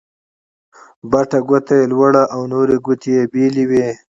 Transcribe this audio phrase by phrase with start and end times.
[1.11, 3.87] بټه ګوته يي لوړه او نورې ګوتې يې بېلې وې.